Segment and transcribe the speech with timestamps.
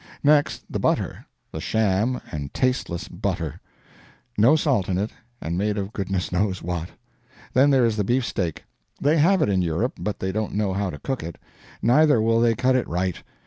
[0.23, 3.59] Next, the butter the sham and tasteless butter;
[4.35, 6.89] no salt in it, and made of goodness knows what.
[7.53, 8.63] Then there is the beefsteak.
[8.99, 11.35] They have it in Europe, but they don't know how to cook it.
[11.83, 13.21] Neither will they cut it right.